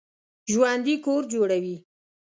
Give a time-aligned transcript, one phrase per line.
[0.51, 1.75] ژوندي کور جوړوي